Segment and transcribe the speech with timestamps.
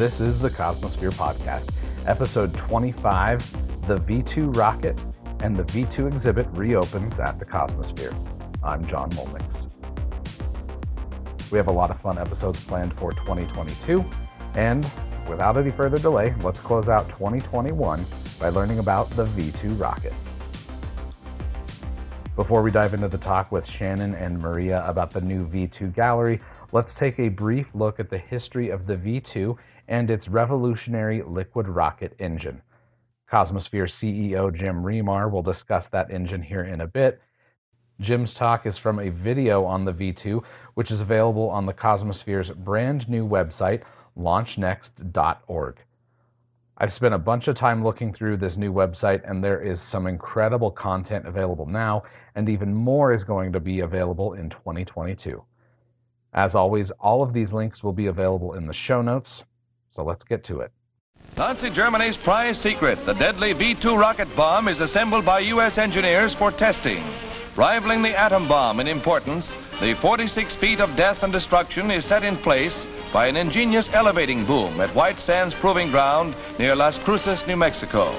[0.00, 1.74] This is the Cosmosphere Podcast,
[2.06, 4.98] episode 25 The V2 Rocket
[5.40, 8.14] and the V2 exhibit reopens at the Cosmosphere.
[8.64, 9.68] I'm John Molnix.
[11.52, 14.02] We have a lot of fun episodes planned for 2022,
[14.54, 14.90] and
[15.28, 18.02] without any further delay, let's close out 2021
[18.40, 20.14] by learning about the V2 rocket.
[22.36, 26.40] Before we dive into the talk with Shannon and Maria about the new V2 gallery,
[26.72, 29.58] let's take a brief look at the history of the V2
[29.90, 32.62] and its revolutionary liquid rocket engine.
[33.30, 37.20] Cosmosphere CEO Jim Remar will discuss that engine here in a bit.
[38.00, 40.42] Jim's talk is from a video on the V2,
[40.74, 43.82] which is available on the Cosmosphere's brand new website,
[44.16, 45.80] launchnext.org.
[46.78, 50.06] I've spent a bunch of time looking through this new website, and there is some
[50.06, 52.04] incredible content available now,
[52.34, 55.44] and even more is going to be available in 2022.
[56.32, 59.44] As always, all of these links will be available in the show notes,
[59.90, 60.72] so let's get to it.
[61.36, 65.78] Nazi Germany's prize secret, the deadly V 2 rocket bomb, is assembled by U.S.
[65.78, 67.02] engineers for testing.
[67.56, 72.22] Rivaling the atom bomb in importance, the 46 feet of death and destruction is set
[72.22, 77.42] in place by an ingenious elevating boom at White Sands Proving Ground near Las Cruces,
[77.46, 78.14] New Mexico.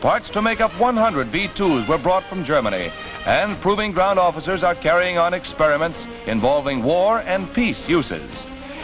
[0.00, 2.88] Parts to make up 100 V2s were brought from Germany,
[3.26, 8.30] and Proving Ground officers are carrying on experiments involving war and peace uses.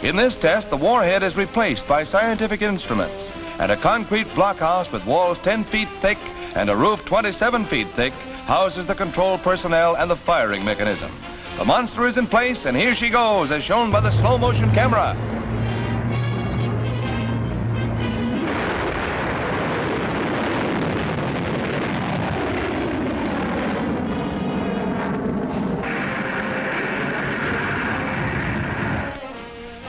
[0.03, 5.05] In this test, the warhead is replaced by scientific instruments, and a concrete blockhouse with
[5.05, 6.17] walls 10 feet thick
[6.55, 8.13] and a roof 27 feet thick
[8.45, 11.11] houses the control personnel and the firing mechanism.
[11.57, 14.71] The monster is in place, and here she goes, as shown by the slow motion
[14.73, 15.34] camera.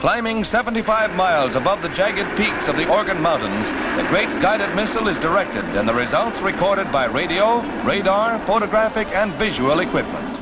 [0.06, 3.66] Climbing 75 miles above the jagged peaks of the Organ Mountains,
[3.98, 9.36] the great guided missile is directed and the results recorded by radio, radar, photographic, and
[9.36, 10.38] visual equipment.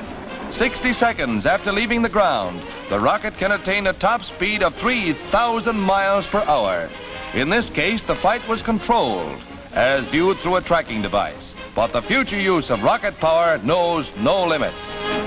[0.53, 2.61] 60 seconds after leaving the ground,
[2.91, 5.33] the rocket can attain a top speed of 3,000
[5.75, 6.85] miles per hour.
[7.33, 9.41] In this case, the flight was controlled,
[9.73, 11.55] as viewed through a tracking device.
[11.75, 15.24] But the future use of rocket power knows no limits.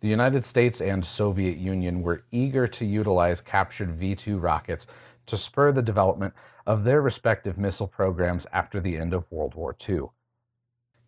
[0.00, 4.86] The United States and Soviet Union were eager to utilize captured V 2 rockets
[5.26, 6.32] to spur the development
[6.66, 10.04] of their respective missile programs after the end of World War II.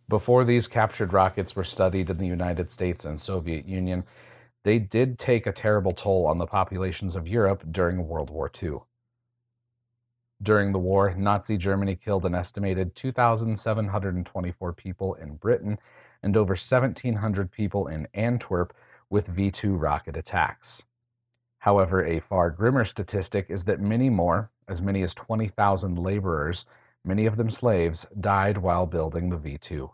[0.07, 4.03] Before these captured rockets were studied in the United States and Soviet Union,
[4.63, 8.79] they did take a terrible toll on the populations of Europe during World War II.
[10.41, 15.79] During the war, Nazi Germany killed an estimated 2,724 people in Britain
[16.21, 18.73] and over 1,700 people in Antwerp
[19.13, 20.85] with V 2 rocket attacks.
[21.59, 26.65] However, a far grimmer statistic is that many more, as many as 20,000 laborers,
[27.05, 29.91] many of them slaves, died while building the V 2.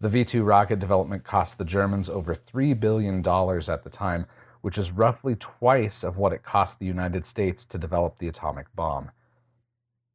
[0.00, 4.26] The V 2 rocket development cost the Germans over $3 billion at the time,
[4.60, 8.68] which is roughly twice of what it cost the United States to develop the atomic
[8.72, 9.10] bomb.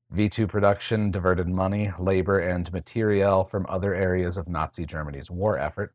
[0.09, 5.59] V 2 production diverted money, labor, and materiel from other areas of Nazi Germany's war
[5.59, 5.94] effort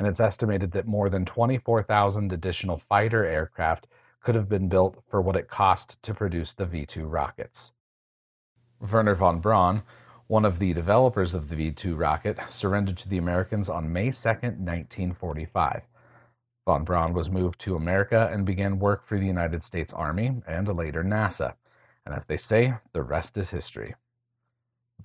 [0.00, 3.86] and it's estimated that more than 24,000 additional fighter aircraft
[4.22, 7.74] could have been built for what it cost to produce the V 2 rockets.
[8.80, 9.82] Wernher von Braun,
[10.26, 14.10] one of the developers of the V 2 rocket, surrendered to the Americans on May
[14.10, 15.84] 2, 1945.
[16.64, 20.66] Von Braun was moved to America and began work for the United States Army and
[20.74, 21.56] later NASA.
[22.06, 23.94] And as they say, the rest is history.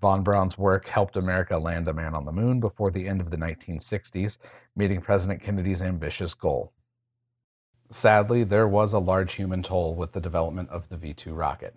[0.02, 3.32] Von Braun's work helped America land a man on the moon before the end of
[3.32, 4.38] the 1960s,
[4.76, 6.74] meeting President Kennedy's ambitious goal.
[7.90, 11.76] Sadly, there was a large human toll with the development of the V 2 rocket.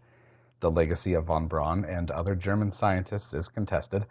[0.61, 4.07] The legacy of von Braun and other German scientists is contested,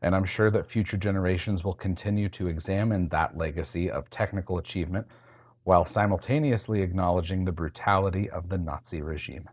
[0.00, 5.06] and I'm sure that future generations will continue to examine that legacy of technical achievement
[5.62, 9.48] while simultaneously acknowledging the brutality of the Nazi regime.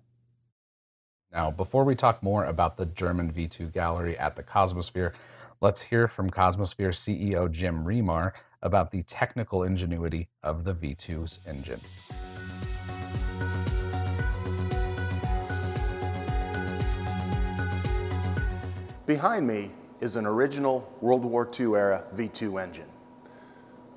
[1.31, 5.13] Now, before we talk more about the German V2 gallery at the Cosmosphere,
[5.61, 8.31] let's hear from Cosmosphere CEO Jim Remar
[8.63, 11.79] about the technical ingenuity of the V2's engine.
[19.05, 19.71] Behind me
[20.01, 22.89] is an original World War II era V2 engine.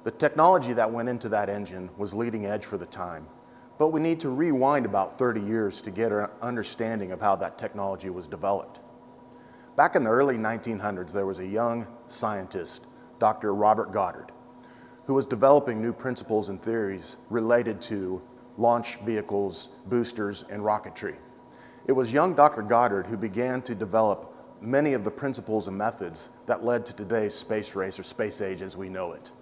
[0.04, 3.26] The technology that went into that engine was leading edge for the time.
[3.78, 7.58] But we need to rewind about 30 years to get an understanding of how that
[7.58, 8.80] technology was developed.
[9.76, 12.86] Back in the early 1900s, there was a young scientist,
[13.18, 13.54] Dr.
[13.54, 14.30] Robert Goddard,
[15.06, 18.20] who was developing new principles and theories related to
[18.58, 21.16] launch vehicles, boosters, and rocketry.
[21.86, 22.62] It was young Dr.
[22.62, 27.34] Goddard who began to develop many of the principles and methods that led to today's
[27.34, 29.32] space race or space age as we know it.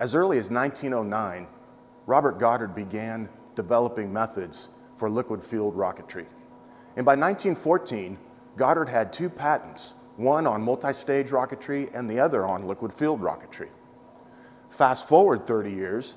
[0.00, 1.48] As early as 1909,
[2.06, 6.26] Robert Goddard began developing methods for liquid fueled rocketry.
[6.96, 8.18] And by 1914,
[8.56, 13.68] Goddard had two patents, one on multi-stage rocketry and the other on liquid fueled rocketry.
[14.70, 16.16] Fast forward 30 years,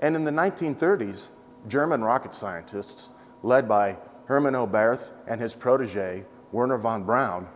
[0.00, 1.28] and in the 1930s,
[1.68, 3.10] German rocket scientists,
[3.42, 7.46] led by Hermann Oberth and his protege, Wernher von Braun,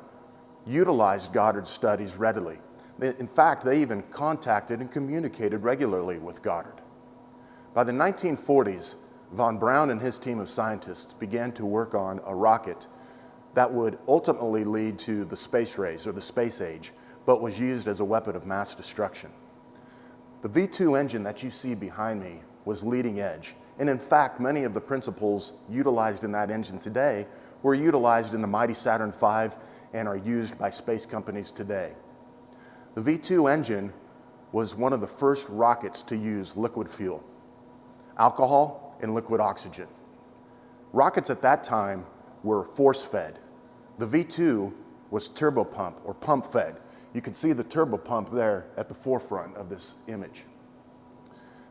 [0.66, 2.58] utilized Goddard's studies readily.
[3.00, 6.80] In fact, they even contacted and communicated regularly with Goddard.
[7.74, 8.94] By the 1940s,
[9.32, 12.86] von Braun and his team of scientists began to work on a rocket
[13.54, 16.92] that would ultimately lead to the space race or the space age,
[17.26, 19.30] but was used as a weapon of mass destruction.
[20.42, 23.56] The V2 engine that you see behind me was leading edge.
[23.80, 27.26] And in fact, many of the principles utilized in that engine today
[27.64, 29.56] were utilized in the mighty Saturn V
[29.94, 31.92] and are used by space companies today.
[32.94, 33.92] The V2 engine
[34.52, 37.24] was one of the first rockets to use liquid fuel,
[38.18, 39.86] alcohol and liquid oxygen.
[40.92, 42.06] Rockets at that time
[42.42, 43.38] were force fed.
[43.98, 44.72] The V2
[45.10, 46.80] was turbopump or pump fed.
[47.12, 50.44] You can see the turbopump there at the forefront of this image.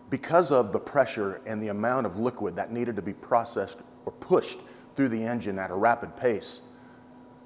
[0.09, 4.11] Because of the pressure and the amount of liquid that needed to be processed or
[4.11, 4.59] pushed
[4.95, 6.61] through the engine at a rapid pace,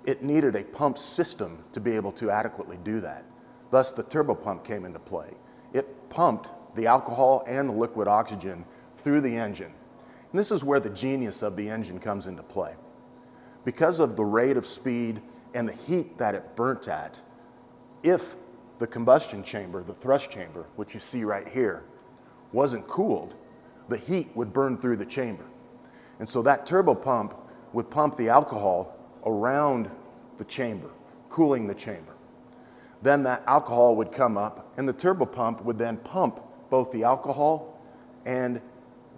[0.05, 3.25] it needed a pump system to be able to adequately do that.
[3.71, 5.31] Thus, the turbopump came into play.
[5.73, 8.65] It pumped the alcohol and the liquid oxygen
[8.97, 9.71] through the engine.
[10.31, 12.75] And this is where the genius of the engine comes into play.
[13.63, 15.21] Because of the rate of speed
[15.53, 17.21] and the heat that it burnt at,
[18.03, 18.35] if
[18.79, 21.83] the combustion chamber, the thrust chamber, which you see right here,
[22.51, 23.35] wasn't cooled,
[23.89, 25.45] the heat would burn through the chamber.
[26.19, 27.35] And so that turbo pump
[27.73, 28.95] would pump the alcohol
[29.25, 29.89] around
[30.37, 30.89] the chamber,
[31.29, 32.13] cooling the chamber.
[33.01, 37.03] Then that alcohol would come up, and the turbo pump would then pump both the
[37.03, 37.79] alcohol
[38.25, 38.61] and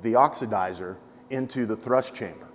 [0.02, 0.98] the oxidizer
[1.30, 2.48] into the thrust chamber.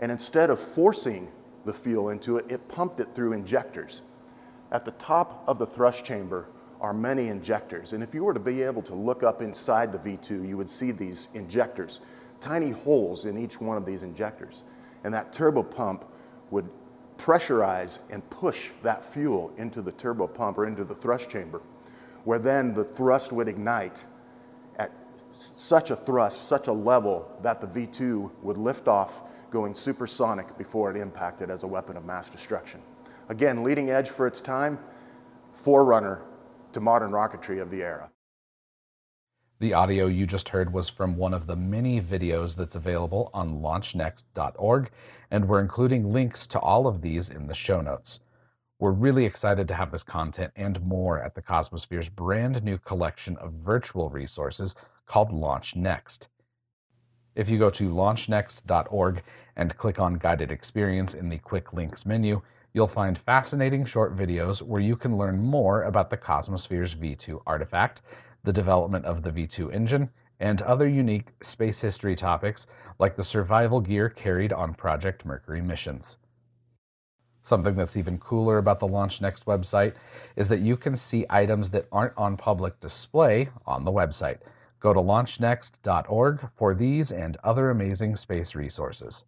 [0.00, 1.28] And instead of forcing
[1.64, 4.02] the fuel into it, it pumped it through injectors.
[4.72, 6.46] At the top of the thrust chamber
[6.80, 7.92] are many injectors.
[7.92, 10.68] And if you were to be able to look up inside the V2, you would
[10.68, 12.00] see these injectors,
[12.40, 14.64] tiny holes in each one of these injectors.
[15.04, 16.04] And that turbo pump
[16.50, 16.68] would
[17.16, 21.62] pressurize and push that fuel into the turbo pump or into the thrust chamber,
[22.24, 24.04] where then the thrust would ignite
[25.30, 30.90] such a thrust, such a level that the V2 would lift off going supersonic before
[30.90, 32.80] it impacted as a weapon of mass destruction.
[33.28, 34.78] Again, leading edge for its time,
[35.52, 36.22] forerunner
[36.72, 38.10] to modern rocketry of the era.
[39.58, 43.62] The audio you just heard was from one of the many videos that's available on
[43.62, 44.90] launchnext.org,
[45.30, 48.20] and we're including links to all of these in the show notes.
[48.78, 53.38] We're really excited to have this content and more at the Cosmosphere's brand new collection
[53.38, 54.74] of virtual resources
[55.06, 56.28] called Launch Next.
[57.34, 59.22] If you go to launchnext.org
[59.56, 62.42] and click on Guided Experience in the Quick Links menu,
[62.72, 68.02] you'll find fascinating short videos where you can learn more about the Cosmosphere's V2 artifact,
[68.44, 72.66] the development of the V2 engine, and other unique space history topics
[72.98, 76.18] like the survival gear carried on Project Mercury missions.
[77.42, 79.94] Something that's even cooler about the Launch Next website
[80.34, 84.38] is that you can see items that aren't on public display on the website.
[84.80, 89.24] Go to launchnext.org for these and other amazing space resources.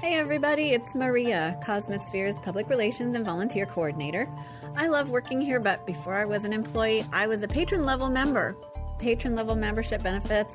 [0.00, 4.28] Hey everybody, it's Maria, Cosmosphere's Public Relations and Volunteer Coordinator.
[4.76, 8.08] I love working here, but before I was an employee, I was a patron level
[8.08, 8.56] member.
[9.00, 10.54] Patron level membership benefits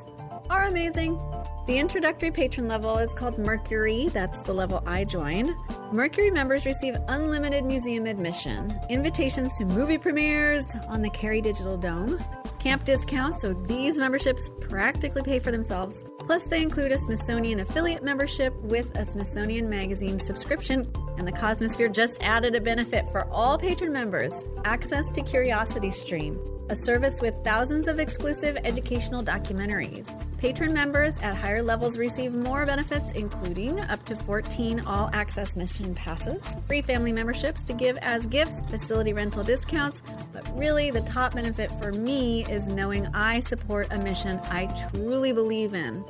[0.50, 1.20] are amazing.
[1.66, 5.56] The introductory patron level is called Mercury, that's the level I joined.
[5.92, 12.20] Mercury members receive unlimited museum admission, invitations to movie premieres on the Carey Digital Dome,
[12.60, 16.04] camp discounts, so these memberships practically pay for themselves.
[16.25, 21.92] Plus, they include a Smithsonian affiliate membership with a Smithsonian Magazine subscription, and the Cosmosphere
[21.92, 26.39] just added a benefit for all patron members access to Curiosity Stream,
[26.70, 30.08] a service with thousands of exclusive educational documentaries.
[30.38, 35.94] Patron members at higher levels receive more benefits, including up to 14 all access mission
[35.94, 40.01] passes, free family memberships to give as gifts, facility rental discounts,
[40.34, 45.32] but really the top benefit for me is knowing I support a mission I truly
[45.32, 46.04] believe in.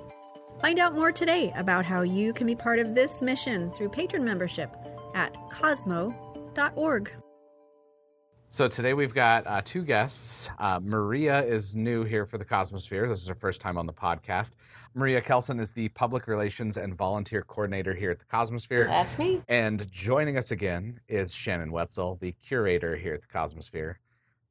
[0.61, 4.23] Find out more today about how you can be part of this mission through patron
[4.23, 4.73] membership
[5.13, 7.11] at cosmo.org.
[8.53, 10.47] So today we've got uh, two guests.
[10.59, 13.09] Uh, Maria is new here for the Cosmosphere.
[13.09, 14.51] This is her first time on the podcast.
[14.93, 18.87] Maria Kelson is the Public Relations and Volunteer Coordinator here at the Cosmosphere.
[18.87, 19.41] That's me.
[19.47, 23.95] And joining us again is Shannon Wetzel, the Curator here at the Cosmosphere.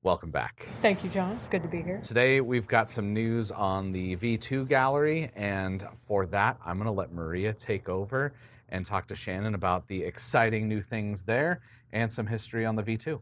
[0.04, 0.66] Welcome back.
[0.80, 1.36] Thank you, John.
[1.36, 2.00] It's good to be here.
[2.02, 6.92] Today we've got some news on the V2 gallery, and for that, I'm going to
[6.92, 8.32] let Maria take over
[8.68, 11.60] and talk to Shannon about the exciting new things there
[11.92, 13.20] and some history on the V2.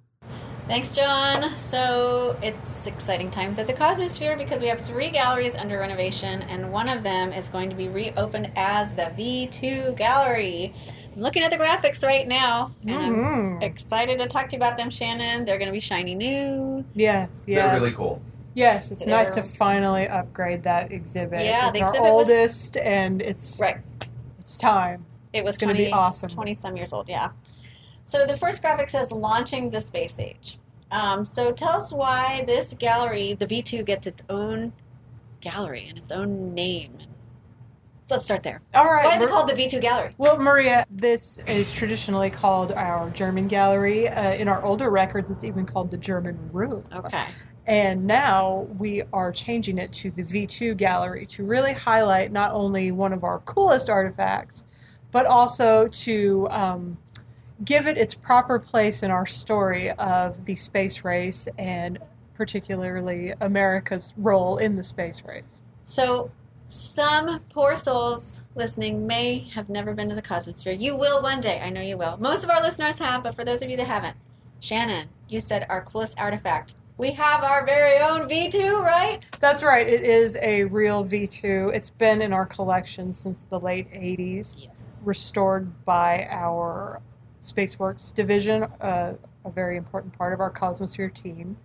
[0.68, 1.50] Thanks, John.
[1.50, 6.72] So it's exciting times at the Cosmosphere because we have three galleries under renovation, and
[6.72, 10.72] one of them is going to be reopened as the V2 Gallery.
[11.21, 13.62] I'm looking at the graphics right now, and I'm Mhm.
[13.62, 15.45] excited to talk to you about them, Shannon.
[15.45, 16.83] They're going to be shiny new.
[16.95, 17.62] Yes, yes.
[17.62, 18.23] They're really cool.
[18.55, 21.45] Yes, it's nice to finally upgrade that exhibit.
[21.45, 23.77] Yeah, it's the our exhibit was- oldest, and it's Right.
[24.39, 25.05] It's time.
[25.35, 26.31] It was gonna 20, be awesome.
[26.31, 27.33] 20 some years old, yeah.
[28.03, 30.57] So the first graphic says launching the space age.
[30.91, 34.73] Um, so tell us why this gallery, the V2, gets its own
[35.43, 36.97] gallery and its own name.
[38.11, 38.61] Let's start there.
[38.75, 39.05] All right.
[39.05, 40.14] Why is it called the V2 Gallery?
[40.19, 44.09] Well, Maria, this is traditionally called our German gallery.
[44.09, 46.85] Uh, in our older records, it's even called the German room.
[46.93, 47.25] Okay.
[47.67, 52.90] And now we are changing it to the V2 gallery to really highlight not only
[52.90, 54.64] one of our coolest artifacts,
[55.12, 56.99] but also to um,
[57.64, 61.99] give it its proper place in our story of the space race and
[62.35, 65.64] particularly America's role in the space race.
[65.83, 66.31] So
[66.71, 70.81] some poor souls listening may have never been to the Cosmosphere.
[70.81, 71.59] You will one day.
[71.61, 72.17] I know you will.
[72.19, 74.17] Most of our listeners have, but for those of you that haven't,
[74.61, 76.75] Shannon, you said our coolest artifact.
[76.97, 79.25] We have our very own V2, right?
[79.41, 81.75] That's right, it is a real V2.
[81.75, 84.57] It's been in our collection since the late 80s.
[84.59, 85.03] Yes.
[85.05, 87.00] restored by our
[87.41, 91.57] SpaceWorks division, uh, a very important part of our Cosmosphere team.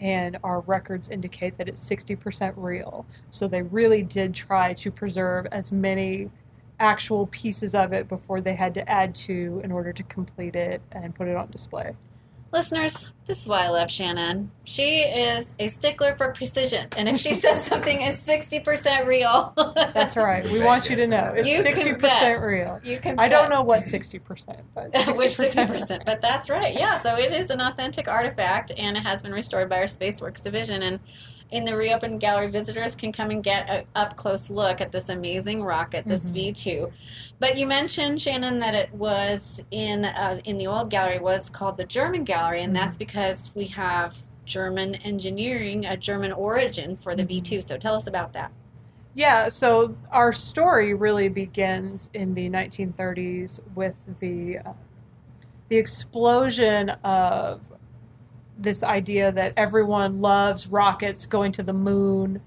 [0.00, 3.06] And our records indicate that it's 60% real.
[3.30, 6.30] So they really did try to preserve as many
[6.78, 10.82] actual pieces of it before they had to add to in order to complete it
[10.92, 11.92] and put it on display.
[12.56, 14.50] Listeners, this is why I love Shannon.
[14.64, 16.88] She is a stickler for precision.
[16.96, 20.42] And if she says something is 60% real, That's right.
[20.50, 22.40] We want you to know it's You 60% bet.
[22.40, 22.80] real.
[22.82, 24.22] you can I don't know what 60%,
[24.74, 25.16] but 60%.
[25.18, 26.72] Which 60%, but that's right.
[26.72, 30.42] Yeah, so it is an authentic artifact and it has been restored by our SpaceWorks
[30.42, 30.82] division.
[30.82, 30.98] And
[31.50, 35.08] in the reopened gallery, visitors can come and get an up close look at this
[35.08, 36.32] amazing rocket, this Mhm.
[36.34, 36.92] V2.
[37.38, 41.76] But you mentioned, Shannon, that it was in, uh, in the old gallery was called
[41.76, 42.80] the German gallery, and Mhm.
[42.80, 47.28] that's because we have German engineering, a German origin for the Mhm.
[47.28, 47.60] V2.
[47.60, 48.50] So tell us about that.
[49.14, 54.72] Yeah, so our story really begins in the 1930s with the uh,
[55.68, 57.60] the explosion of
[58.58, 62.40] this idea that everyone loves rockets going to the moon,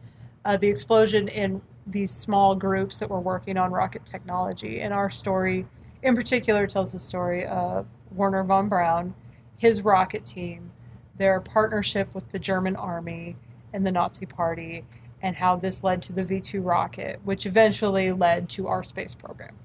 [0.45, 4.81] uh, the explosion in these small groups that were working on rocket technology.
[4.81, 5.65] And our story,
[6.01, 9.13] in particular, tells the story of Wernher von Braun,
[9.57, 10.71] his rocket team,
[11.15, 13.35] their partnership with the German army
[13.73, 14.85] and the Nazi Party,
[15.21, 19.13] and how this led to the V 2 rocket, which eventually led to our space
[19.13, 19.55] program.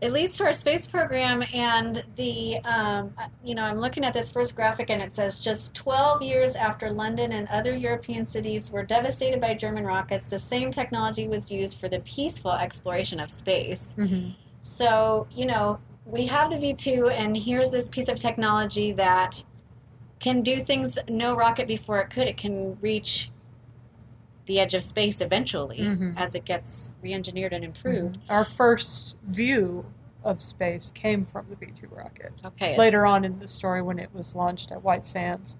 [0.00, 4.14] It leads to our space program, and the um, uh, you know I'm looking at
[4.14, 8.70] this first graphic, and it says just 12 years after London and other European cities
[8.70, 13.28] were devastated by German rockets, the same technology was used for the peaceful exploration of
[13.28, 13.96] space.
[14.60, 19.42] So you know we have the V2, and here's this piece of technology that
[20.20, 22.28] can do things no rocket before it could.
[22.28, 23.30] It can reach
[24.48, 26.14] the edge of space eventually Mhm.
[26.16, 28.18] as it gets re-engineered and improved.
[28.30, 29.84] Our first view
[30.24, 32.32] of space came from the V 2 rocket.
[32.44, 35.58] Okay, Later on in the story, when it was launched at White Sands.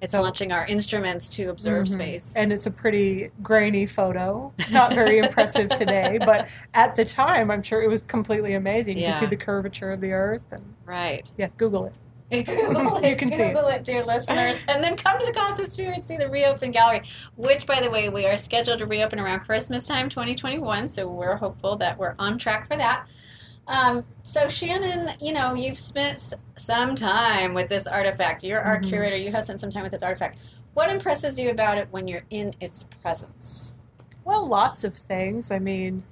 [0.00, 1.92] It's So- launching our instruments to observe Mhm.
[1.94, 2.32] space.
[2.34, 4.52] And it's a pretty grainy photo.
[4.70, 8.96] Not very impressive today, but at the time, I'm sure it was completely amazing.
[8.96, 9.10] You Yeah.
[9.10, 10.44] can see the curvature of the Earth.
[10.50, 11.30] And right.
[11.36, 11.92] yeah, Google it.
[12.30, 13.08] Google it.
[13.10, 13.56] You can see it.
[13.56, 14.62] It, dear listeners.
[14.68, 17.02] And then come to the Cosmosphere and see the reopened gallery,
[17.36, 20.88] which, by the way, we are scheduled to reopen around Christmas time 2021.
[20.88, 23.06] So we're hopeful that we're on track for that.
[23.66, 28.42] Um, so, Shannon, you know, you've spent some time with this artifact.
[28.42, 28.88] You're our Mhm.
[28.88, 29.16] curator.
[29.16, 30.38] You have spent some time with this artifact.
[30.74, 33.74] What impresses you about it when you're in its presence?
[34.24, 35.50] Well, lots of things.
[35.50, 36.04] I mean,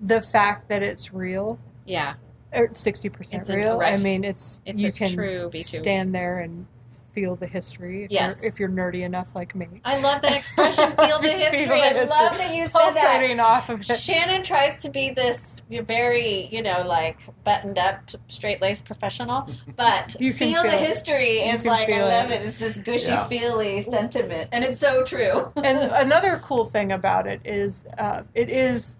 [0.00, 2.14] the fact that it's real, Yeah.
[2.54, 3.78] Or 60% real.
[3.78, 3.98] right.
[3.98, 5.80] I mean, it's, It's you a can true V2.
[5.80, 6.66] stand there and
[7.12, 8.02] feel the history.
[8.04, 8.40] If Yes.
[8.42, 9.68] You're, if you're nerdy enough like me.
[9.84, 11.66] I love that expression, feel the Feel history.
[11.66, 12.08] the I history.
[12.08, 13.38] love that you said that.
[13.40, 14.00] Off of it.
[14.00, 20.16] Shannon tries to be this very, you know, like buttoned up, straight laced professional, but
[20.18, 20.86] You can feel, the feel it.
[20.88, 22.34] history You is like, I love it.
[22.34, 22.44] it.
[22.44, 23.24] It's this gushy Yeah.
[23.28, 24.48] feely sentiment.
[24.50, 25.52] And it's so true.
[25.62, 28.96] and another cool thing about it is uh, it is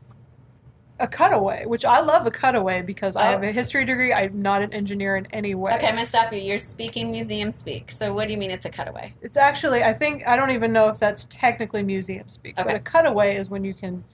[1.00, 3.30] a cutaway, which I love a cutaway because I Oh.
[3.32, 4.12] have a history degree.
[4.12, 5.74] I'm not an engineer in any way.
[5.74, 6.38] Okay, I'm to stop you.
[6.38, 7.90] You're speaking museum speak.
[7.90, 9.12] So what do you mean it's a cutaway?
[9.20, 12.78] It's actually, I think, I don't even know if that's technically museum speak, but a
[12.78, 14.04] cutaway is when you can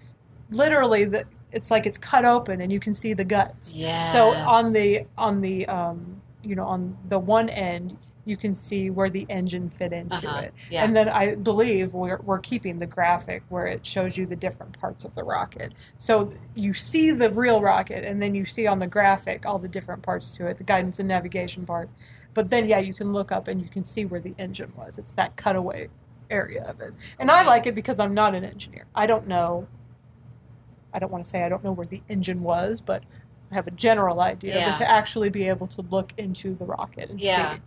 [0.50, 3.74] literally, the, it's like it's cut open and you can see the guts.
[3.74, 4.12] Yes.
[4.12, 7.96] So on the on the um, you know on the one end
[8.26, 10.84] you can see where the engine fit into Uh-huh, it, yeah.
[10.84, 14.78] and then I believe we're we're keeping the graphic where it shows you the different
[14.78, 15.72] parts of the rocket.
[15.98, 19.68] So you see the real rocket, and then you see on the graphic all the
[19.68, 21.88] different parts to it, the guidance and navigation part.
[22.34, 24.98] But then yeah, you can look up and you can see where the engine was.
[24.98, 25.88] It's that cutaway
[26.30, 28.84] area of it, and I like it because I'm not an engineer.
[28.94, 29.66] I don't know.
[30.92, 33.02] I don't want to say I don't know where the engine was, but
[33.50, 34.56] I have a general idea.
[34.56, 34.70] Yeah.
[34.70, 37.54] But to actually be able to look into the rocket and Yeah.
[37.56, 37.60] see.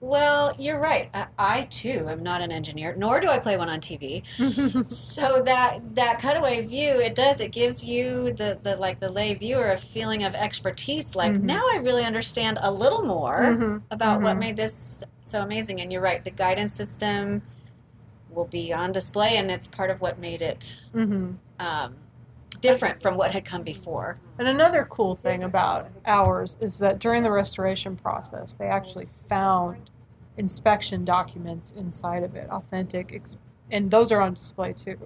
[0.00, 1.10] Well, you're right.
[1.12, 4.22] I, I too am not an engineer, nor do I play one on TV.
[4.88, 7.40] So that that cutaway view, it does.
[7.40, 11.14] It gives you the the like the lay viewer a feeling of expertise.
[11.16, 11.42] Like Mhm.
[11.42, 14.40] now I really understand a little more Mhm, about what mhm.
[14.40, 15.80] made this so amazing.
[15.80, 16.22] And you're right.
[16.24, 17.42] The guidance system
[18.30, 21.96] will be on display, and it's part of what made it hmm um,
[22.60, 24.16] different from what had come before.
[24.38, 29.90] And another cool thing about ours is that during the restoration process, they actually found
[30.36, 33.20] inspection documents inside of it, authentic,
[33.70, 34.98] and those are on display too.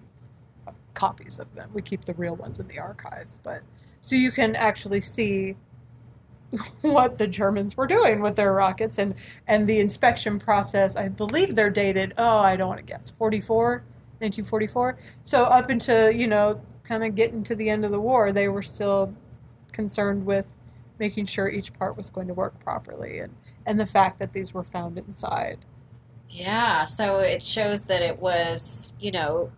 [0.94, 1.70] Copies of them.
[1.72, 3.60] We keep the real ones in the archives, but
[4.02, 5.56] so you can actually see
[6.82, 9.14] what the Germans were doing with their rockets and
[9.48, 10.96] and the inspection process.
[10.96, 12.12] I believe they're dated.
[12.18, 13.08] Oh, I don't want to guess.
[13.08, 13.82] 44,
[14.18, 14.98] 1944.
[15.22, 18.48] So up into you know kind of getting to the end of the war, they
[18.48, 19.14] were still
[19.72, 20.46] concerned with
[20.98, 23.34] making sure each part was going to work properly and,
[23.66, 25.58] and the fact that these were found inside.
[26.28, 29.52] Yeah, so it shows that it was, you know,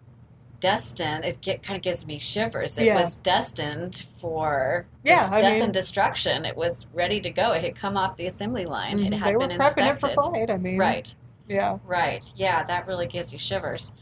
[0.61, 1.25] destined.
[1.25, 2.79] It get, kind of gives me shivers.
[2.79, 3.01] It Yeah.
[3.01, 6.45] was destined for Yeah, death mean- and destruction.
[6.45, 7.53] It was ready to go.
[7.53, 8.99] It had come off the assembly line.
[8.99, 9.19] It Mhm.
[9.19, 9.87] had they were been prepping inspected.
[9.87, 10.51] it for flight.
[10.51, 11.15] I mean, Right,
[11.47, 11.79] Yeah.
[11.85, 12.25] right.
[12.35, 13.93] Yeah, that really gives you shivers.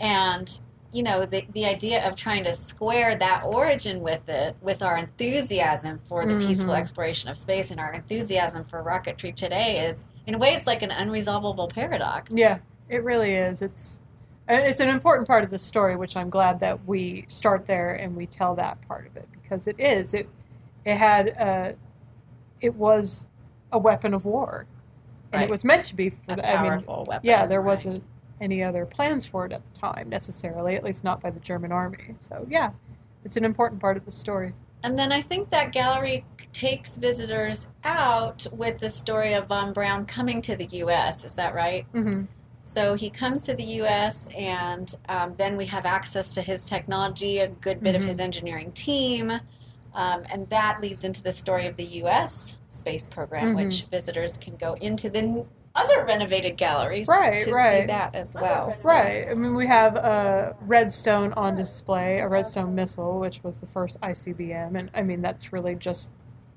[0.00, 0.58] And
[0.92, 4.96] you know, the the idea of trying to square that origin with it, with our
[4.96, 6.78] enthusiasm for the peaceful Mhm.
[6.78, 10.82] exploration of space and our enthusiasm for rocketry today is, in a way, it's like
[10.82, 12.32] an unresolvable paradox.
[12.34, 13.62] Yeah, it really is.
[13.62, 14.00] It's
[14.48, 18.14] it's an important part of the story, which I'm glad that we start there and
[18.16, 20.14] we tell that part of it because it is.
[20.14, 20.28] It
[20.84, 21.74] it had a,
[22.60, 23.26] it was
[23.72, 24.66] a weapon of war,
[25.32, 25.48] and Right.
[25.48, 26.48] it was meant to be for A the.
[26.48, 27.26] I mean, powerful weapon.
[27.28, 27.66] yeah, there right.
[27.74, 28.04] wasn't
[28.40, 31.72] any other plans for it at the time necessarily, at least not by the German
[31.72, 32.14] army.
[32.16, 32.70] So yeah,
[33.24, 34.52] it's an important part of the story.
[34.82, 40.06] And then I think that gallery takes visitors out with the story of von Braun
[40.06, 41.24] coming to the U.S.
[41.24, 41.90] Is that right?
[41.92, 42.24] Mm-hmm.
[42.60, 44.28] So he comes to the U.S.
[44.36, 48.06] and um, then we have access to his technology, a good bit of Mhm.
[48.06, 49.30] his engineering team.
[49.94, 52.58] Um, and that leads into the story of the U.S.
[52.68, 53.64] space program, Mhm.
[53.64, 55.46] which visitors can go into the
[55.76, 58.74] other renovated galleries Right, to see that as well.
[58.82, 59.28] Right.
[59.30, 64.00] I mean, we have a Redstone on display, a Redstone missile, which was the first
[64.00, 66.10] ICBM, and I mean that's really just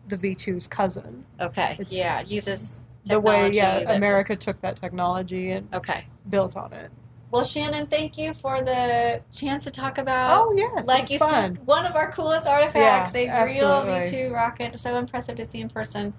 [0.07, 1.25] the V2's cousin.
[1.39, 1.75] Okay.
[1.79, 2.21] It's yeah.
[2.21, 6.05] it Uses The way, yeah, that America was- took that technology and okay.
[6.29, 6.89] built on it.
[7.31, 10.31] Well, Shannon, thank you for the chance to talk about.
[10.35, 11.57] Oh yes, like it's you fun.
[11.57, 14.17] said, one of our coolest artifacts, Yeah, a real absolutely.
[14.29, 14.75] V2 rocket.
[14.79, 16.13] So impressive to see in person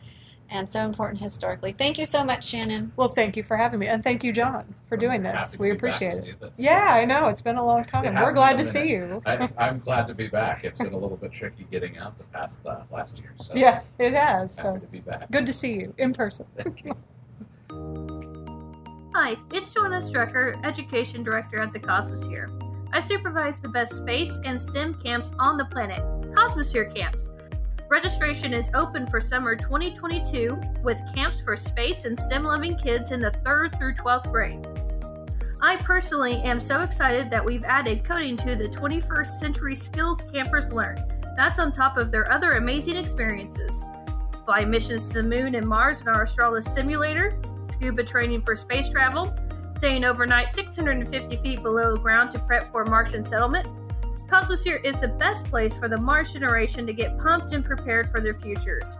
[0.50, 1.72] and so important historically.
[1.72, 2.92] Thank you so much, Shannon.
[2.96, 5.58] Well, thank you for having me, and thank you, John, for doing this.
[5.58, 6.40] We appreciate it.
[6.40, 6.58] this.
[6.60, 8.04] Yeah, I know it's been a long time.
[8.04, 8.90] It We're glad to see minute.
[8.90, 9.22] you.
[9.26, 10.64] I, I'm glad to be back.
[10.64, 13.32] It's been a little bit tricky getting out the past uh, last year.
[13.40, 14.56] So yeah, it has.
[14.56, 15.30] happy So to be back.
[15.30, 16.46] good to see you in person.
[19.14, 22.48] Hi, it's Joanna Strecker, Education Director at the Cosmosphere.
[22.92, 26.00] I supervise the best space and STEM camps on the planet,
[26.34, 27.30] Cosmosphere Camps.
[27.90, 33.20] Registration is open for summer 2022 with camps for space and STEM loving kids in
[33.20, 34.64] the 3rd through 12th grade.
[35.60, 40.70] I personally am so excited that we've added coding to the 21st Century Skills Campers
[40.72, 41.04] Learn.
[41.36, 43.84] That's on top of their other amazing experiences.
[44.44, 48.88] Fly missions to the moon and Mars in our Australis simulator, scuba training for space
[48.88, 49.36] travel,
[49.78, 53.66] staying overnight 650 feet below ground to prep for Martian settlement.
[54.30, 58.20] Cosmosphere is the best place for the Mars generation to get pumped and prepared for
[58.20, 58.96] their futures.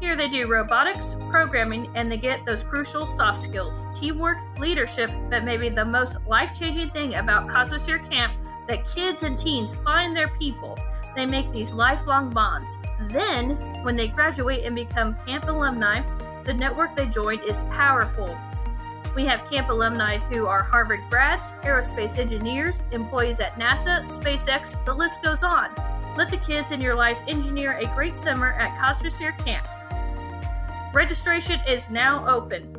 [0.00, 5.44] Here they do robotics, programming, and they get those crucial soft skills teamwork, leadership, but
[5.44, 8.32] maybe the most life changing thing about Cosmosphere Camp
[8.66, 10.76] that kids and teens find their people.
[11.14, 12.76] They make these lifelong bonds.
[13.10, 16.00] Then, when they graduate and become camp alumni,
[16.44, 18.36] the network they joined is powerful.
[19.14, 24.94] We have camp alumni who are Harvard grads, aerospace engineers, employees at NASA, SpaceX, the
[24.94, 25.74] list goes on.
[26.16, 29.84] Let the kids in your life engineer a great summer at Cosmosphere Camps.
[30.94, 32.76] Registration is now open.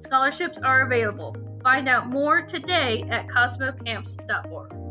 [0.00, 1.36] Scholarships are available.
[1.62, 4.81] Find out more today at cosmocamps.org.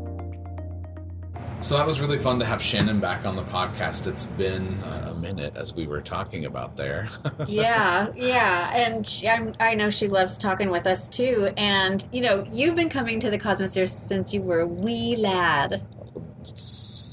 [1.62, 4.08] So that was really fun to have Shannon back on the podcast.
[4.08, 7.06] It's been a minute, as we were talking about there.
[7.46, 11.50] yeah, yeah, and she, I'm, I know she loves talking with us too.
[11.56, 15.86] And you know, you've been coming to the Cosmosphere since you were a wee lad.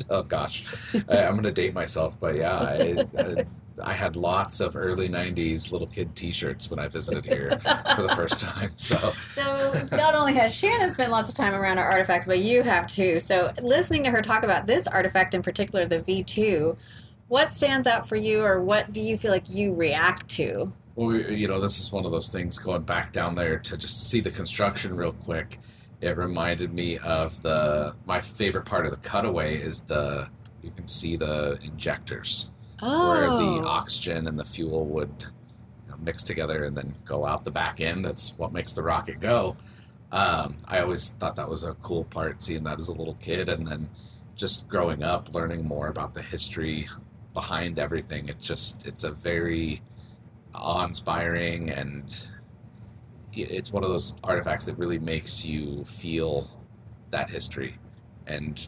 [0.10, 0.66] oh gosh,
[1.08, 3.46] I, am going to date myself, but yeah, I,
[3.84, 7.60] I, had lots of early '90s little kid T-shirts when I visited here
[7.96, 8.72] for the first time.
[8.78, 12.63] So, so not only has Shannon spent lots of time around our artifacts, but you
[12.63, 13.20] have too.
[13.20, 16.76] So, listening to her talk about this artifact in particular, the V2,
[17.28, 20.72] what stands out for you, or what do you feel like you react to?
[20.96, 24.10] Well, you know, this is one of those things going back down there to just
[24.10, 25.60] see the construction real quick.
[26.02, 30.30] It reminded me of the my favorite part of the cutaway is the
[30.62, 33.10] you can see the injectors oh.
[33.10, 33.68] where the oh.
[33.68, 35.26] oxygen and the fuel would
[35.86, 38.06] you know, mix together and then go out the back end.
[38.06, 39.56] That's what makes the rocket go.
[40.12, 43.48] Um, I always thought that was a cool part, seeing that as a little kid,
[43.48, 43.89] and then
[44.36, 46.88] just growing up, learning more about the history
[47.34, 48.28] behind everything.
[48.28, 49.82] It's just it's a very
[50.56, 52.30] awe-inspiring and
[53.34, 56.50] it's one of those artifacts that really makes you feel
[57.12, 57.78] that history
[58.28, 58.68] and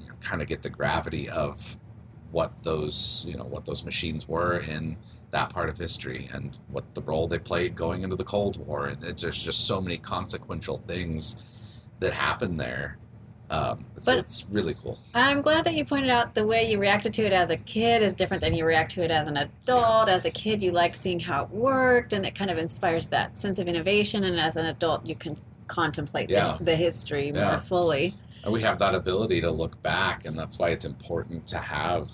[0.00, 1.76] you know, kind of get the gravity of
[2.32, 4.96] what those you know what those machines were in
[5.30, 8.86] that part of history and what the role they played going into the Cold War.
[8.86, 11.42] And it, there's just so many consequential things
[12.00, 12.98] that happen there.
[13.50, 14.98] Um, it's, but it's really cool.
[15.12, 18.00] I'm glad that you pointed out the way you reacted to it as a kid
[18.00, 20.06] is different than you react to it as an adult.
[20.06, 20.14] Yeah.
[20.14, 23.36] As a kid, you like seeing how it worked, and it kind of inspires that
[23.36, 24.22] sense of innovation.
[24.22, 26.56] And as an adult, you can contemplate yeah.
[26.58, 27.50] the, the, history yeah.
[27.50, 28.14] more fully.
[28.44, 32.10] And we have that ability to look back, and that's why it's important to have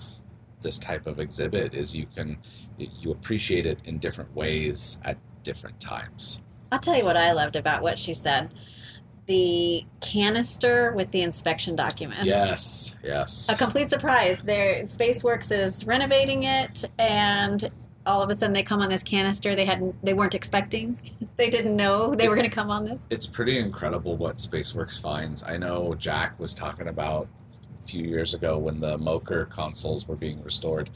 [0.61, 1.73] this type of exhibit.
[1.73, 2.37] Is you can
[2.77, 6.43] you appreciate it in different ways at different times.
[6.71, 7.07] I'll tell you so.
[7.07, 8.53] what I loved about what she said.
[9.27, 12.25] The canister with the inspection documents.
[12.25, 13.49] Yes, yes.
[13.49, 14.37] A complete surprise.
[14.43, 17.69] Their SpaceWorks is renovating it, and
[18.07, 20.97] all of a sudden they come on this canister they hadn't they weren't expecting
[21.37, 24.99] they didn't know they were going to come on this it's pretty incredible what spaceworks
[24.99, 27.27] finds i know jack was talking about
[27.83, 30.89] a few years ago when the MOCR consoles were being restored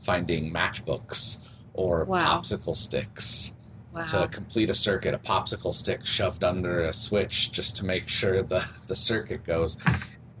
[0.00, 2.18] finding matchbooks or wow.
[2.38, 3.56] popsicle sticks
[3.92, 4.04] wow.
[4.04, 8.42] to complete a circuit a popsicle stick shoved under a switch just to make sure
[8.42, 9.76] the, the circuit goes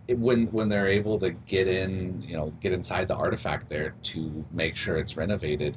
[0.08, 3.94] it, when when they're able to get in you know get inside the artifact there
[4.02, 5.76] to make sure it's renovated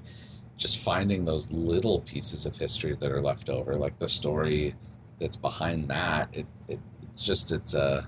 [0.59, 4.75] just finding those little pieces of history that are left over, like the story
[5.17, 6.29] that's behind that.
[6.33, 8.07] It, it it's just it's a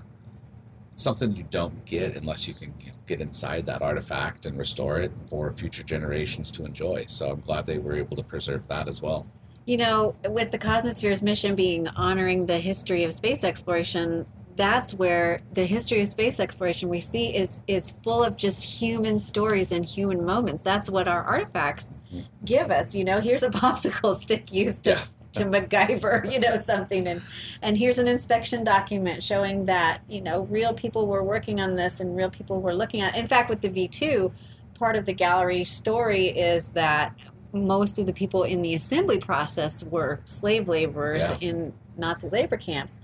[0.92, 2.74] it's something you don't get unless you can
[3.06, 7.04] get inside that artifact and restore it for future generations to enjoy.
[7.06, 9.26] So I'm glad they were able to preserve that as well.
[9.64, 15.40] You know, with the Cosmosphere's mission being honoring the history of space exploration, that's where
[15.52, 19.84] the history of space exploration we see is is full of just human stories and
[19.84, 20.62] human moments.
[20.62, 22.26] That's what our artifacts mm-hmm.
[22.44, 22.94] give us.
[22.94, 25.04] You know, here's a popsicle stick used to, yeah.
[25.32, 27.22] to MacGyver, you know, something, and
[27.62, 32.00] and here's an inspection document showing that you know real people were working on this
[32.00, 33.16] and real people were looking at.
[33.16, 33.20] It.
[33.20, 34.32] In fact, with the V two,
[34.74, 37.14] part of the gallery story is that
[37.54, 41.36] most of the people in the assembly process were slave laborers yeah.
[41.40, 42.94] in Nazi labor camps,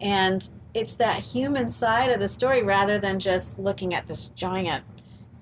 [0.00, 4.84] and it's that human side of the story rather than just looking at this giant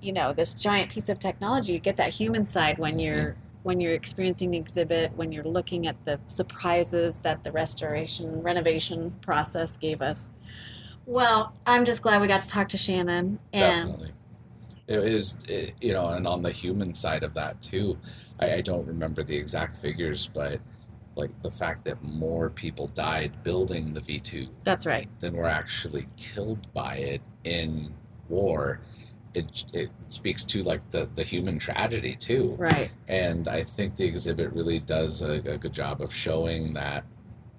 [0.01, 1.73] you know this giant piece of technology.
[1.73, 5.87] You get that human side when you're when you're experiencing the exhibit when you're looking
[5.87, 10.29] at the surprises that the restoration renovation process gave us.
[11.05, 14.11] Well i'm just glad we got to talk to shannon and definitely.
[14.87, 17.97] It is it, you know and on the human side of that too
[18.39, 20.59] I, I don't remember the exact figures but
[21.15, 26.07] like the fact that more people died building the v2 that's right than were actually
[26.17, 27.93] killed by it in
[28.29, 28.79] war
[29.33, 32.55] it it speaks to like the the human tragedy too.
[32.57, 32.91] Right.
[33.07, 37.05] And I think the exhibit really does a, a, good job of showing that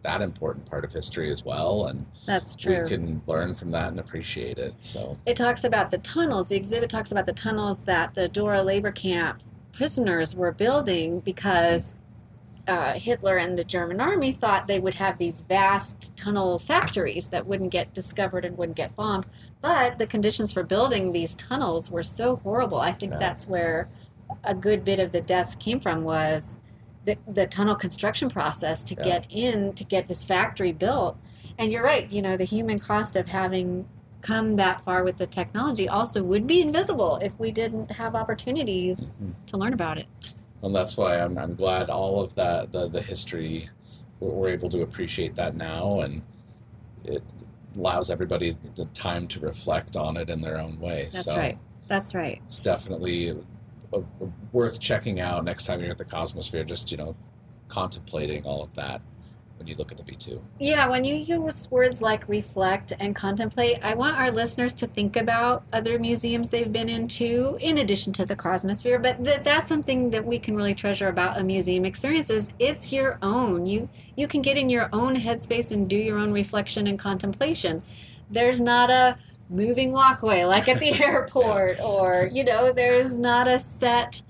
[0.02, 3.86] that important part of history as well and that's true we can learn from that
[3.88, 7.82] and appreciate it so it talks about the tunnels the exhibit talks about the tunnels
[7.82, 11.92] that the dora labor camp prisoners were building because
[12.68, 17.46] uh, Hitler and the German army thought they would have these vast tunnel factories that
[17.46, 19.26] wouldn't get discovered and wouldn't get bombed.
[19.60, 22.80] But the conditions for building these tunnels were so horrible.
[22.80, 23.18] I think Yeah.
[23.18, 23.88] that's where
[24.44, 26.58] a good bit of the deaths came from was
[27.04, 29.02] the, the tunnel construction process to Yeah.
[29.04, 31.16] get in to get this factory built.
[31.58, 33.86] And you're right, you know, the human cost of having
[34.20, 39.10] come that far with the technology also would be invisible if we didn't have opportunities
[39.20, 39.32] Mhm.
[39.46, 40.06] to learn about it.
[40.62, 43.68] And that's why I'm, I'm glad all of that the, the history
[44.20, 46.22] we're, able to appreciate that now and
[47.04, 47.22] it
[47.76, 51.58] allows everybody the time to reflect on it in their own way That's so right.
[51.88, 52.40] That's right.
[52.44, 53.36] it's definitely a,
[53.98, 54.04] a-
[54.52, 57.16] worth checking out next time you're at the cosmosphere just you know
[57.68, 59.00] contemplating all of that
[59.62, 63.78] when you look at the v2 Yeah, when you use words like reflect and contemplate,
[63.82, 68.26] I want our listeners to think about other museums they've been into in addition to
[68.26, 69.00] the Cosmosphere.
[69.00, 72.92] But th- that's something that we can really treasure about a museum experience is it's
[72.92, 73.66] your own.
[73.66, 77.82] You you can get in your own headspace and do your own reflection and contemplation.
[78.30, 79.16] There's not a
[79.48, 84.22] moving walkway like at the airport or you know there's not a set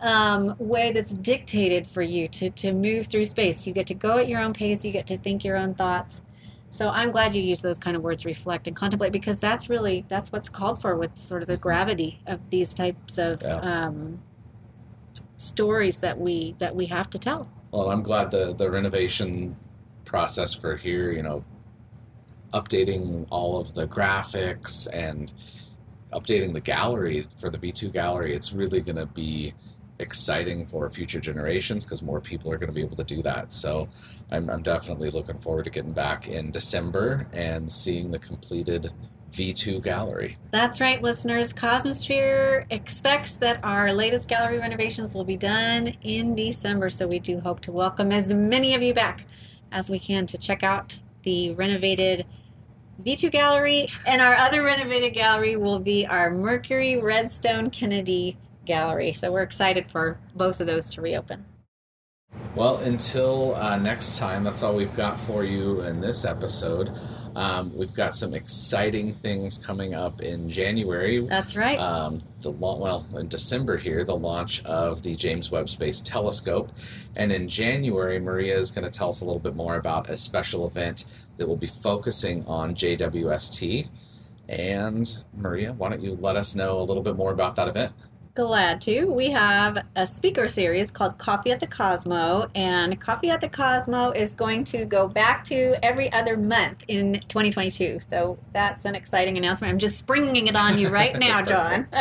[0.00, 3.66] um, way that's dictated for you to, to move through space.
[3.66, 6.20] You get to go at your own pace, you get to think your own thoughts.
[6.68, 10.04] So I'm glad you use those kind of words, reflect and contemplate, because that's really
[10.08, 13.56] that's what's called for with sort of the gravity of these types of Yeah.
[13.56, 14.20] um,
[15.36, 17.48] stories that we that we have to tell.
[17.70, 19.56] Well, I'm glad the the renovation
[20.04, 21.44] process for here, you know,
[22.52, 25.32] updating all of the graphics and
[26.12, 29.52] updating the gallery for the V2 gallery, it's really going to be
[29.98, 33.52] exciting for future generations because more people are going to be able to do that.
[33.52, 33.88] So
[34.30, 38.92] I'm, I'm definitely looking forward to getting back in December and seeing the completed
[39.32, 40.38] V2 gallery.
[40.50, 41.52] That's right, listeners.
[41.52, 47.40] Cosmosphere expects that our latest gallery renovations will be done in December, so we do
[47.40, 49.24] hope to welcome as many of you back
[49.72, 52.24] as we can to check out the renovated
[53.04, 53.88] V2 gallery.
[54.06, 59.12] And our other renovated gallery will be our Mercury Redstone Kennedy gallery.
[59.12, 61.46] So we're excited for both of those to reopen.
[62.54, 66.90] Well, until uh, next time, that's all we've got for you in this episode.
[67.34, 71.26] Um, we've got some exciting things coming up in January.
[71.26, 71.78] That's right.
[71.78, 76.72] Um, the la- well in December here, the launch of the James Webb Space Telescope,
[77.14, 80.16] and in January, Maria is going to tell us a little bit more about a
[80.16, 81.04] special event
[81.36, 83.88] that will be focusing on JWST.
[84.48, 87.92] And Maria, why don't you let us know a little bit more about that event?
[88.36, 89.06] Glad to.
[89.06, 94.10] We have a speaker series called Coffee at the Cosmo, and Coffee at the Cosmo
[94.10, 98.00] is going to go back to every other month in 2022.
[98.06, 99.72] So that's an exciting announcement.
[99.72, 101.86] I'm just springing it on you right now, John.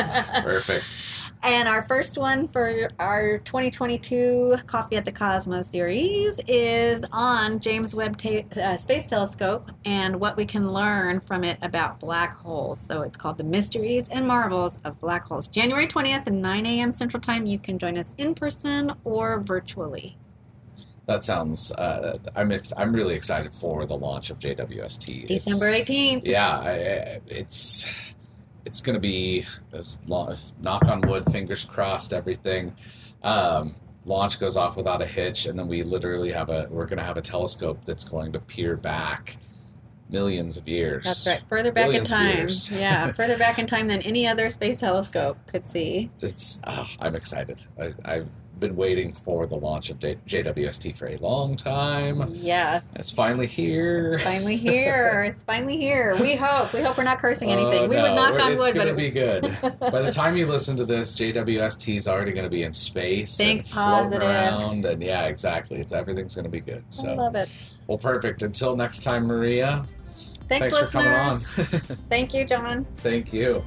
[0.43, 0.97] Perfect.
[1.45, 7.93] And our first one for our 2022 Coffee at the Cosmo series is on James
[7.93, 12.79] Webb ta- uh, Space Telescope and what we can learn from it about black holes.
[12.81, 15.47] So it's called The Mysteries and Marvels of Black Holes.
[15.47, 16.91] January 20th at 9 a.m.
[16.91, 17.45] Central Time.
[17.45, 20.17] You can join us in person or virtually.
[21.05, 21.71] That sounds.
[21.73, 25.27] Uh, I'm ex- I'm really excited for the launch of JWST.
[25.27, 26.21] December 18th.
[26.25, 27.87] Yeah, I, I- it's
[28.65, 30.35] it's going to be as long.
[30.61, 32.13] Knock on wood, fingers crossed.
[32.13, 32.75] Everything.
[33.23, 33.75] Um,
[34.05, 36.67] launch goes off without a hitch, and then we literally have a.
[36.69, 39.37] We're going to have a telescope that's going to peer back
[40.09, 41.03] millions of years.
[41.03, 41.41] That's right.
[41.47, 42.47] Further back in time.
[42.71, 46.11] yeah, further back in time than any other space telescope could see.
[46.21, 46.61] It's.
[46.67, 47.65] Oh, I'm excited.
[47.79, 52.29] I, I've been waiting for the launch of JWST for a long time.
[52.33, 52.89] Yes.
[52.95, 54.19] It's finally here.
[54.19, 55.23] finally here.
[55.35, 56.15] It's finally here.
[56.19, 56.73] We hope.
[56.73, 57.79] We hope we're not cursing anything.
[57.85, 59.41] Oh, we would no, knock we're- on it's wood, but be good.
[59.79, 63.37] By the time you listen to this, JWST is already going to be in space
[63.37, 64.21] Think and floating positive.
[64.29, 65.79] around, and yeah, exactly.
[65.79, 66.79] It's everything's going to be good.
[66.87, 67.49] I So, love it.
[67.87, 68.41] well, perfect.
[68.43, 69.85] Until next time, Maria.
[70.47, 71.39] Thanks, Thanks for coming on.
[72.09, 72.85] Thank you, John.
[72.97, 73.63] Thank you.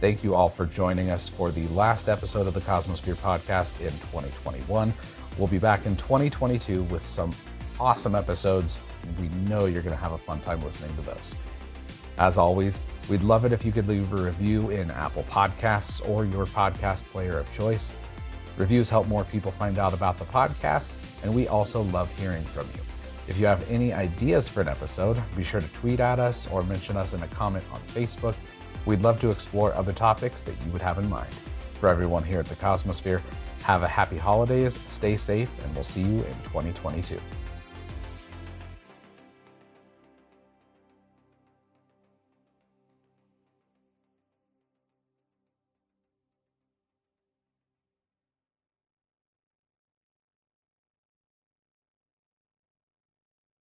[0.00, 3.90] Thank you all for joining us for the last episode of the Cosmosphere podcast in
[3.90, 4.94] 2021.
[5.36, 7.32] We'll be back in 2022 with some
[7.78, 8.80] awesome episodes.
[9.20, 11.34] We know you're going to have a fun time listening to those.
[12.16, 16.24] As always, we'd love it if you could leave a review in Apple Podcasts or
[16.24, 17.92] your podcast player of choice.
[18.56, 22.66] Reviews help more people find out about the podcast, and we also love hearing from
[22.74, 22.80] you.
[23.28, 26.62] If you have any ideas for an episode, be sure to tweet at us or
[26.62, 28.34] mention us in a comment on Facebook.
[28.86, 31.32] We'd love to explore other topics that you would have in mind.
[31.80, 33.20] For everyone here at the Cosmosphere,
[33.62, 37.20] have a happy holidays, stay safe, and we'll see you in 2022.